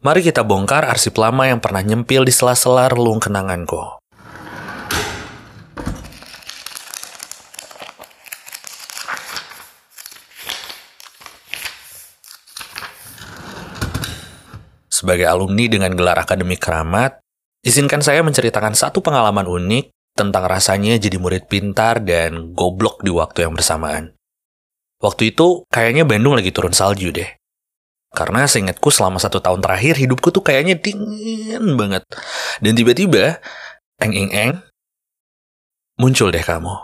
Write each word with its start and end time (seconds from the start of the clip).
Mari 0.00 0.24
kita 0.24 0.40
bongkar 0.48 0.88
arsip 0.88 1.12
lama 1.20 1.44
yang 1.44 1.60
pernah 1.60 1.84
nyempil 1.84 2.24
di 2.24 2.32
sela-sela 2.32 2.88
relung 2.88 3.20
kenanganku. 3.20 4.00
Sebagai 14.88 15.28
alumni 15.28 15.68
dengan 15.68 15.92
gelar 15.92 16.16
akademik 16.16 16.64
keramat, 16.64 17.20
izinkan 17.60 18.00
saya 18.00 18.24
menceritakan 18.24 18.72
satu 18.72 19.04
pengalaman 19.04 19.44
unik 19.44 20.16
tentang 20.16 20.48
rasanya 20.48 20.96
jadi 20.96 21.20
murid 21.20 21.44
pintar 21.44 22.00
dan 22.00 22.56
goblok 22.56 23.04
di 23.04 23.12
waktu 23.12 23.44
yang 23.44 23.52
bersamaan. 23.52 24.16
Waktu 25.04 25.36
itu, 25.36 25.68
kayaknya 25.68 26.08
Bandung 26.08 26.40
lagi 26.40 26.48
turun 26.56 26.72
salju 26.72 27.12
deh. 27.12 27.39
Karena 28.10 28.42
seingatku 28.42 28.90
selama 28.90 29.22
satu 29.22 29.38
tahun 29.38 29.62
terakhir, 29.62 29.94
hidupku 29.94 30.34
tuh 30.34 30.42
kayaknya 30.42 30.74
dingin 30.74 31.78
banget. 31.78 32.02
Dan 32.58 32.74
tiba-tiba, 32.74 33.38
eng-eng-eng, 34.02 34.58
muncul 35.94 36.34
deh 36.34 36.42
kamu. 36.42 36.74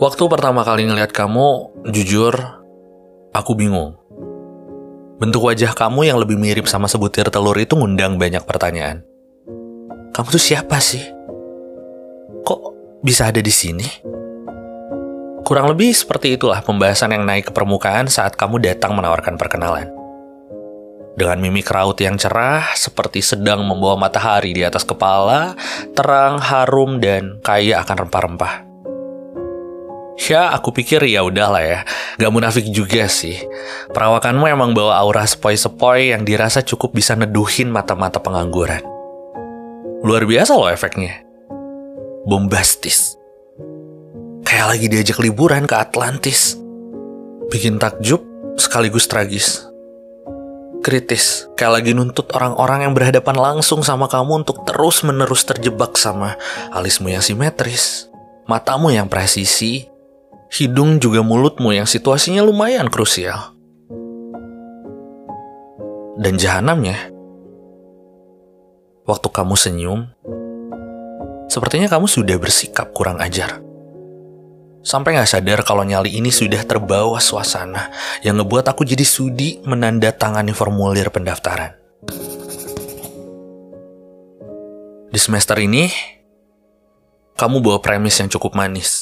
Waktu 0.00 0.32
pertama 0.32 0.64
kali 0.64 0.88
ngeliat 0.88 1.12
kamu, 1.12 1.76
jujur, 1.92 2.32
aku 3.36 3.52
bingung. 3.52 3.99
Bentuk 5.20 5.52
wajah 5.52 5.76
kamu 5.76 6.08
yang 6.08 6.16
lebih 6.16 6.40
mirip 6.40 6.64
sama 6.64 6.88
sebutir 6.88 7.28
telur 7.28 7.52
itu 7.60 7.76
ngundang 7.76 8.16
banyak 8.16 8.40
pertanyaan. 8.48 9.04
Kamu 10.16 10.26
tuh 10.32 10.40
siapa 10.40 10.80
sih? 10.80 11.04
Kok 12.40 12.60
bisa 13.04 13.28
ada 13.28 13.44
di 13.44 13.52
sini? 13.52 13.84
Kurang 15.44 15.68
lebih 15.68 15.92
seperti 15.92 16.40
itulah 16.40 16.64
pembahasan 16.64 17.12
yang 17.12 17.28
naik 17.28 17.48
ke 17.48 17.52
permukaan 17.52 18.08
saat 18.08 18.32
kamu 18.32 18.64
datang 18.64 18.96
menawarkan 18.96 19.36
perkenalan. 19.36 19.92
Dengan 21.20 21.36
mimik 21.36 21.68
raut 21.68 22.00
yang 22.00 22.16
cerah, 22.16 22.72
seperti 22.72 23.20
sedang 23.20 23.60
membawa 23.68 24.00
matahari 24.00 24.56
di 24.56 24.64
atas 24.64 24.88
kepala, 24.88 25.52
terang, 25.92 26.40
harum, 26.40 26.96
dan 26.96 27.44
kaya 27.44 27.84
akan 27.84 28.08
rempah-rempah. 28.08 28.69
Ya, 30.20 30.52
aku 30.52 30.76
pikir 30.76 31.00
ya 31.08 31.24
udahlah 31.24 31.64
ya. 31.64 31.80
Gak 32.20 32.28
munafik 32.28 32.68
juga 32.68 33.08
sih. 33.08 33.40
Perawakanmu 33.96 34.44
emang 34.52 34.76
bawa 34.76 35.00
aura 35.00 35.24
sepoi-sepoi 35.24 36.12
yang 36.12 36.28
dirasa 36.28 36.60
cukup 36.60 36.92
bisa 36.92 37.16
neduhin 37.16 37.72
mata-mata 37.72 38.20
pengangguran. 38.20 38.84
Luar 40.04 40.28
biasa 40.28 40.60
loh 40.60 40.68
efeknya. 40.68 41.24
Bombastis. 42.28 43.16
Kayak 44.44 44.76
lagi 44.76 44.86
diajak 44.92 45.18
liburan 45.24 45.64
ke 45.64 45.72
Atlantis. 45.72 46.60
Bikin 47.48 47.80
takjub 47.80 48.20
sekaligus 48.60 49.08
tragis. 49.08 49.64
Kritis, 50.80 51.44
kayak 51.60 51.80
lagi 51.80 51.92
nuntut 51.92 52.32
orang-orang 52.32 52.88
yang 52.88 52.96
berhadapan 52.96 53.36
langsung 53.36 53.84
sama 53.84 54.08
kamu 54.08 54.44
untuk 54.44 54.64
terus-menerus 54.64 55.44
terjebak 55.44 56.00
sama 56.00 56.40
alismu 56.72 57.12
yang 57.12 57.20
simetris, 57.20 58.08
matamu 58.48 58.88
yang 58.88 59.04
presisi, 59.04 59.89
hidung 60.50 60.98
juga 60.98 61.22
mulutmu 61.22 61.70
yang 61.70 61.86
situasinya 61.86 62.42
lumayan 62.42 62.90
krusial. 62.90 63.54
Dan 66.20 66.36
jahanamnya, 66.36 67.08
waktu 69.06 69.28
kamu 69.30 69.54
senyum, 69.54 70.00
sepertinya 71.46 71.86
kamu 71.86 72.10
sudah 72.10 72.36
bersikap 72.36 72.90
kurang 72.92 73.22
ajar. 73.22 73.62
Sampai 74.82 75.16
gak 75.16 75.30
sadar 75.30 75.60
kalau 75.62 75.86
nyali 75.86 76.18
ini 76.18 76.34
sudah 76.34 76.66
terbawa 76.66 77.22
suasana 77.22 77.92
yang 78.26 78.40
ngebuat 78.42 78.66
aku 78.68 78.82
jadi 78.82 79.06
sudi 79.06 79.62
menandatangani 79.62 80.50
formulir 80.50 81.14
pendaftaran. 81.14 81.78
Di 85.10 85.20
semester 85.20 85.56
ini, 85.62 85.88
kamu 87.36 87.60
bawa 87.64 87.78
premis 87.80 88.18
yang 88.20 88.28
cukup 88.28 88.56
manis 88.56 88.99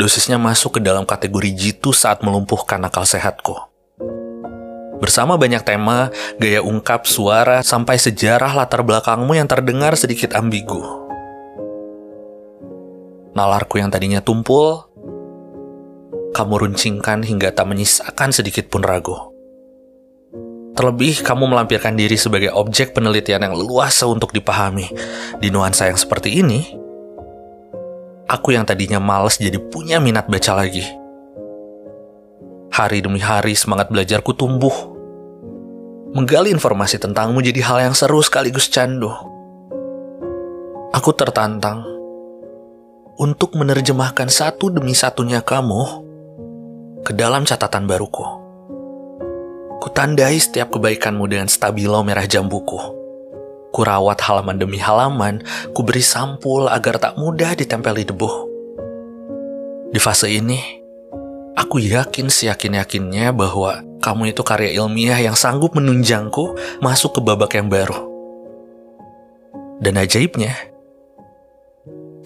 dosisnya 0.00 0.40
masuk 0.40 0.76
ke 0.76 0.80
dalam 0.80 1.04
kategori 1.04 1.52
jitu 1.52 1.92
saat 1.92 2.24
melumpuhkan 2.24 2.80
akal 2.80 3.04
sehatku. 3.04 3.52
Bersama 4.96 5.36
banyak 5.36 5.60
tema, 5.60 6.08
gaya 6.40 6.64
ungkap, 6.64 7.04
suara, 7.04 7.60
sampai 7.60 8.00
sejarah 8.00 8.56
latar 8.56 8.80
belakangmu 8.80 9.36
yang 9.36 9.44
terdengar 9.44 9.96
sedikit 10.00 10.32
ambigu. 10.32 10.80
Nalarku 13.36 13.76
yang 13.80 13.92
tadinya 13.92 14.24
tumpul, 14.24 14.88
kamu 16.32 16.54
runcingkan 16.68 17.20
hingga 17.24 17.52
tak 17.52 17.68
menyisakan 17.68 18.32
sedikit 18.32 18.72
pun 18.72 18.80
ragu. 18.84 19.16
Terlebih, 20.76 21.20
kamu 21.20 21.44
melampirkan 21.44 21.92
diri 21.92 22.16
sebagai 22.16 22.56
objek 22.56 22.96
penelitian 22.96 23.52
yang 23.52 23.56
luas 23.56 24.00
untuk 24.00 24.32
dipahami. 24.32 24.88
Di 25.36 25.52
nuansa 25.52 25.92
yang 25.92 26.00
seperti 26.00 26.40
ini, 26.40 26.79
aku 28.30 28.54
yang 28.54 28.62
tadinya 28.62 29.02
males 29.02 29.42
jadi 29.42 29.58
punya 29.58 29.98
minat 29.98 30.30
baca 30.30 30.54
lagi. 30.54 30.86
Hari 32.70 33.02
demi 33.02 33.18
hari 33.18 33.58
semangat 33.58 33.90
belajarku 33.90 34.30
tumbuh. 34.38 34.94
Menggali 36.14 36.54
informasi 36.54 37.02
tentangmu 37.02 37.42
jadi 37.42 37.60
hal 37.66 37.78
yang 37.90 37.94
seru 37.98 38.22
sekaligus 38.22 38.70
candu. 38.70 39.10
Aku 40.94 41.10
tertantang 41.14 41.82
untuk 43.18 43.58
menerjemahkan 43.58 44.30
satu 44.30 44.70
demi 44.70 44.94
satunya 44.94 45.42
kamu 45.42 45.82
ke 47.02 47.14
dalam 47.14 47.42
catatan 47.42 47.90
baruku. 47.90 48.22
Kutandai 49.82 50.38
setiap 50.38 50.70
kebaikanmu 50.74 51.26
dengan 51.30 51.46
stabilo 51.46 52.02
merah 52.02 52.26
jambuku 52.26 52.99
Kurawat 53.70 54.18
halaman 54.26 54.58
demi 54.58 54.82
halaman, 54.82 55.46
ku 55.70 55.86
beri 55.86 56.02
sampul 56.02 56.66
agar 56.66 56.98
tak 56.98 57.14
mudah 57.14 57.54
ditempeli 57.54 58.02
debu. 58.02 58.50
Di 59.94 60.00
fase 60.02 60.26
ini, 60.26 60.58
aku 61.54 61.78
yakin 61.78 62.26
seyakin-yakinnya 62.26 63.30
bahwa 63.30 63.86
kamu 64.02 64.34
itu 64.34 64.42
karya 64.42 64.74
ilmiah 64.74 65.22
yang 65.22 65.38
sanggup 65.38 65.78
menunjangku 65.78 66.58
masuk 66.82 67.18
ke 67.18 67.20
babak 67.22 67.54
yang 67.54 67.70
baru. 67.70 68.10
Dan 69.78 70.02
ajaibnya, 70.02 70.50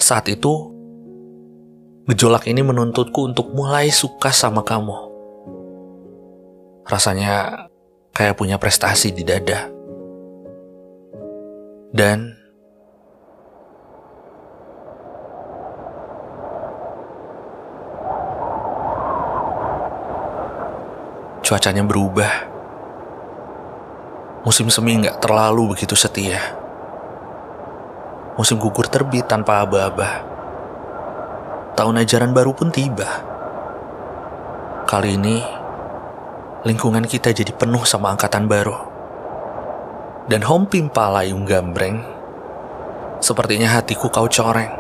saat 0.00 0.24
itu, 0.32 0.72
gejolak 2.08 2.48
ini 2.48 2.64
menuntutku 2.64 3.20
untuk 3.28 3.52
mulai 3.52 3.92
suka 3.92 4.32
sama 4.32 4.64
kamu. 4.64 5.12
Rasanya 6.88 7.68
kayak 8.16 8.40
punya 8.40 8.56
prestasi 8.56 9.12
di 9.12 9.28
dada 9.28 9.73
dan 11.94 12.34
cuacanya 21.46 21.86
berubah. 21.86 22.50
Musim 24.42 24.68
semi 24.74 24.98
nggak 24.98 25.22
terlalu 25.22 25.78
begitu 25.78 25.94
setia. 25.94 26.42
Musim 28.34 28.58
gugur 28.58 28.90
terbit 28.90 29.30
tanpa 29.30 29.62
aba-aba. 29.62 30.26
Tahun 31.78 31.94
ajaran 32.02 32.34
baru 32.34 32.50
pun 32.58 32.74
tiba. 32.74 33.06
Kali 34.84 35.14
ini, 35.14 35.38
lingkungan 36.66 37.06
kita 37.06 37.30
jadi 37.30 37.54
penuh 37.54 37.86
sama 37.86 38.10
angkatan 38.10 38.50
baru 38.50 38.93
dan 40.24 40.40
hompim 40.40 40.88
palayung 40.88 41.44
gambreng, 41.44 42.00
sepertinya 43.20 43.76
hatiku 43.76 44.08
kau 44.08 44.24
coreng. 44.24 44.72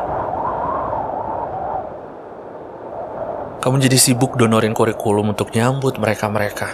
Kamu 3.60 3.80
jadi 3.80 3.96
sibuk 3.96 4.36
donorin 4.36 4.76
kurikulum 4.76 5.32
untuk 5.32 5.52
nyambut 5.52 5.96
mereka-mereka. 5.96 6.68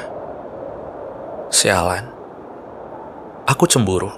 Sialan. 1.50 2.06
Aku 3.46 3.66
cemburu. 3.66 4.10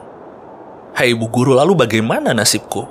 Hai 0.93 1.17
ibu 1.17 1.29
guru, 1.29 1.57
lalu 1.57 1.73
bagaimana 1.77 2.37
nasibku? 2.37 2.85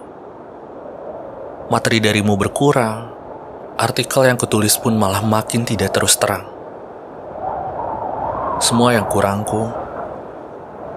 Materi 1.69 2.01
darimu 2.01 2.37
berkurang. 2.37 3.13
Artikel 3.77 4.25
yang 4.25 4.37
kutulis 4.37 4.77
pun 4.77 4.97
malah 4.97 5.21
makin 5.21 5.65
tidak 5.65 5.93
terus 5.93 6.17
terang. 6.17 6.45
Semua 8.61 8.93
yang 8.93 9.09
kurangku 9.09 9.90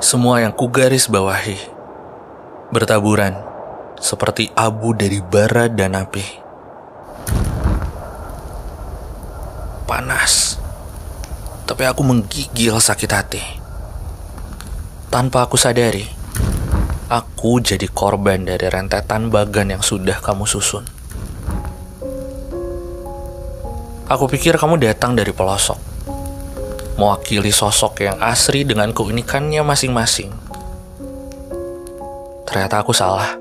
semua 0.02 0.42
yang 0.42 0.50
kugaris 0.50 1.06
bawahi 1.06 1.58
bertaburan 2.74 3.38
seperti 4.02 4.50
abu 4.58 4.90
dari 4.90 5.22
bara 5.22 5.70
dan 5.70 5.94
api. 5.94 6.42
Panas, 9.86 10.58
tapi 11.68 11.86
aku 11.86 12.02
menggigil 12.02 12.74
sakit 12.74 13.10
hati. 13.14 13.44
Tanpa 15.12 15.46
aku 15.46 15.54
sadari, 15.54 16.02
aku 17.06 17.62
jadi 17.62 17.86
korban 17.86 18.42
dari 18.42 18.66
rentetan 18.66 19.30
bagan 19.30 19.78
yang 19.78 19.82
sudah 19.84 20.18
kamu 20.18 20.48
susun. 20.48 20.82
Aku 24.10 24.26
pikir 24.26 24.58
kamu 24.58 24.82
datang 24.82 25.14
dari 25.14 25.30
pelosok, 25.30 25.93
mewakili 26.94 27.50
sosok 27.50 28.06
yang 28.06 28.18
asri 28.22 28.62
dengan 28.62 28.94
keunikannya 28.94 29.62
masing-masing. 29.66 30.30
Ternyata 32.46 32.80
aku 32.82 32.94
salah. 32.94 33.34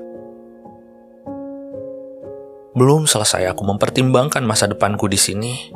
Belum 2.74 3.06
selesai 3.06 3.46
aku 3.54 3.62
mempertimbangkan 3.62 4.42
masa 4.42 4.66
depanku 4.66 5.06
di 5.06 5.14
sini. 5.14 5.70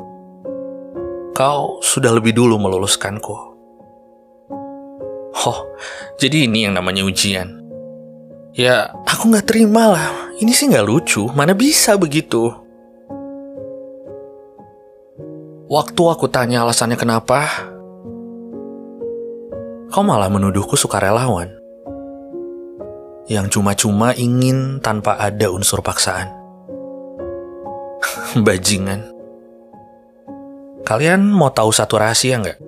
Kau 1.30 1.78
sudah 1.78 2.10
lebih 2.10 2.34
dulu 2.34 2.58
meluluskanku. 2.58 3.36
Oh, 5.38 5.58
jadi 6.18 6.50
ini 6.50 6.66
yang 6.66 6.74
namanya 6.74 7.06
ujian. 7.06 7.62
Ya, 8.58 8.90
aku 9.06 9.30
nggak 9.30 9.46
terima 9.46 9.94
lah. 9.94 10.10
Ini 10.42 10.50
sih 10.50 10.66
nggak 10.66 10.82
lucu. 10.82 11.30
Mana 11.30 11.54
bisa 11.54 11.94
begitu? 11.94 12.50
Waktu 15.68 16.00
aku 16.00 16.32
tanya 16.32 16.64
alasannya 16.64 16.96
kenapa, 16.96 17.44
kau 19.92 20.00
malah 20.00 20.32
menuduhku 20.32 20.80
sukarelawan. 20.80 21.52
Yang 23.28 23.60
cuma-cuma 23.60 24.16
ingin 24.16 24.80
tanpa 24.80 25.20
ada 25.20 25.52
unsur 25.52 25.84
paksaan. 25.84 26.32
Bajingan. 28.48 29.12
Kalian 30.88 31.28
mau 31.28 31.52
tahu 31.52 31.68
satu 31.68 32.00
rahasia 32.00 32.40
nggak? 32.40 32.58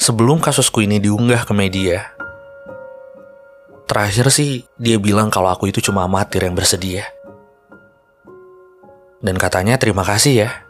Sebelum 0.00 0.40
kasusku 0.40 0.88
ini 0.88 1.04
diunggah 1.04 1.44
ke 1.44 1.52
media, 1.52 2.00
terakhir 3.84 4.32
sih 4.32 4.64
dia 4.80 4.96
bilang 4.96 5.28
kalau 5.28 5.52
aku 5.52 5.68
itu 5.68 5.84
cuma 5.84 6.08
amatir 6.08 6.48
yang 6.48 6.56
bersedia. 6.56 7.04
Dan 9.20 9.36
katanya 9.36 9.76
terima 9.76 10.00
kasih 10.00 10.48
ya. 10.48 10.64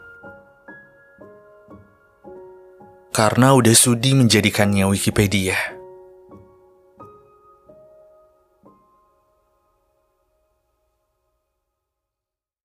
Karena 3.15 3.55
udah 3.55 3.71
sudi 3.71 4.11
menjadikannya 4.11 4.91
Wikipedia. 4.91 5.74